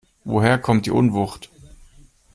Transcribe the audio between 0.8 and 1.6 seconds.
die Unwucht?